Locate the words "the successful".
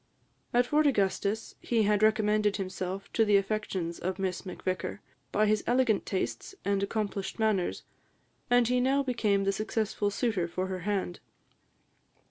9.43-10.09